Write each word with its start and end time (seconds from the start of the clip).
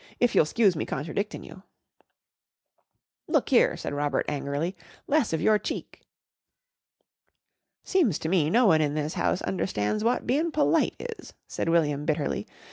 If 0.19 0.33
you'll 0.33 0.45
'scuse 0.45 0.75
me 0.75 0.83
contradictin' 0.83 1.43
you." 1.45 1.61
"Look 3.27 3.49
here!" 3.49 3.77
said 3.77 3.93
Robert 3.93 4.25
angrily, 4.27 4.75
"Less 5.05 5.31
of 5.31 5.41
your 5.41 5.59
cheek!" 5.59 6.07
"Seems 7.83 8.17
to 8.17 8.27
me 8.27 8.49
no 8.49 8.65
one 8.65 8.81
in 8.81 8.95
this 8.95 9.13
house 9.13 9.43
understands 9.43 10.03
wot 10.03 10.25
bein' 10.25 10.51
p'lite 10.51 10.95
is," 10.99 11.35
said 11.47 11.69
William 11.69 12.05
bitterly. 12.05 12.47